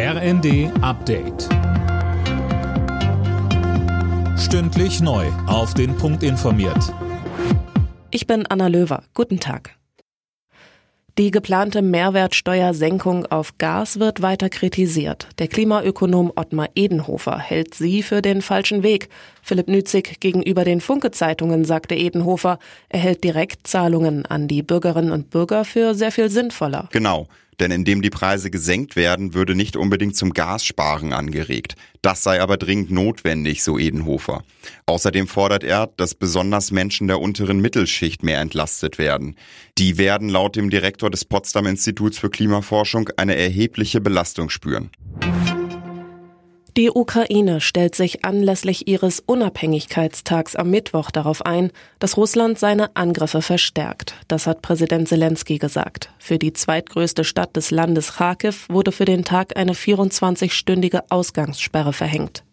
[0.00, 1.48] RND Update.
[4.38, 5.26] Stündlich neu.
[5.48, 6.94] Auf den Punkt informiert.
[8.12, 9.02] Ich bin Anna Löwer.
[9.12, 9.74] Guten Tag.
[11.18, 15.30] Die geplante Mehrwertsteuersenkung auf Gas wird weiter kritisiert.
[15.40, 19.08] Der Klimaökonom Ottmar Edenhofer hält sie für den falschen Weg.
[19.42, 25.64] Philipp Nützig gegenüber den Funke-Zeitungen sagte Edenhofer, er hält Direktzahlungen an die Bürgerinnen und Bürger
[25.64, 26.88] für sehr viel sinnvoller.
[26.92, 27.26] Genau.
[27.60, 31.74] Denn indem die Preise gesenkt werden, würde nicht unbedingt zum Gassparen angeregt.
[32.02, 34.42] Das sei aber dringend notwendig, so Edenhofer.
[34.86, 39.36] Außerdem fordert er, dass besonders Menschen der unteren Mittelschicht mehr entlastet werden.
[39.76, 44.90] Die werden laut dem Direktor des Potsdam Instituts für Klimaforschung eine erhebliche Belastung spüren.
[46.78, 53.42] Die Ukraine stellt sich anlässlich ihres Unabhängigkeitstags am Mittwoch darauf ein, dass Russland seine Angriffe
[53.42, 54.14] verstärkt.
[54.28, 56.12] Das hat Präsident Zelensky gesagt.
[56.20, 62.44] Für die zweitgrößte Stadt des Landes Kharkiv wurde für den Tag eine 24-stündige Ausgangssperre verhängt.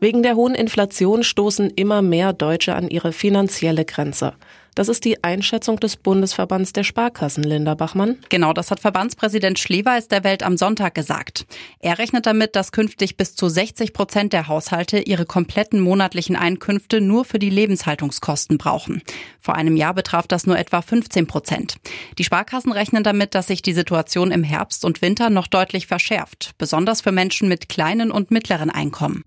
[0.00, 4.32] Wegen der hohen Inflation stoßen immer mehr Deutsche an ihre finanzielle Grenze.
[4.74, 8.16] Das ist die Einschätzung des Bundesverbands der Sparkassen, Linda Bachmann.
[8.30, 11.44] Genau, das hat Verbandspräsident Schleweis der Welt am Sonntag gesagt.
[11.80, 17.02] Er rechnet damit, dass künftig bis zu 60 Prozent der Haushalte ihre kompletten monatlichen Einkünfte
[17.02, 19.02] nur für die Lebenshaltungskosten brauchen.
[19.38, 21.76] Vor einem Jahr betraf das nur etwa 15 Prozent.
[22.16, 26.52] Die Sparkassen rechnen damit, dass sich die Situation im Herbst und Winter noch deutlich verschärft,
[26.56, 29.24] besonders für Menschen mit kleinen und mittleren Einkommen.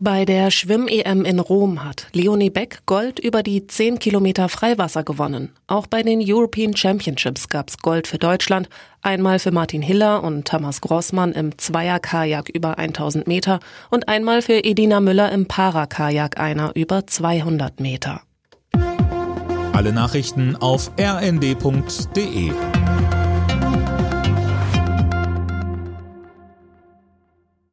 [0.00, 5.50] Bei der Schwimm-EM in Rom hat Leonie Beck Gold über die 10 Kilometer Freiwasser gewonnen.
[5.66, 8.68] Auch bei den European Championships gab's Gold für Deutschland,
[9.02, 14.64] einmal für Martin Hiller und Thomas Grossmann im Zweierkajak über 1000 Meter und einmal für
[14.64, 18.22] Edina Müller im Parakajak einer über 200 Meter.
[19.72, 22.52] Alle Nachrichten auf rnd.de